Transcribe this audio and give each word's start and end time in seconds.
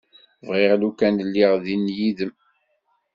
Bɣiɣ 0.47 0.73
lukan 0.81 1.15
lliɣ 1.29 1.53
din 1.65 1.85
yid-m. 1.97 2.31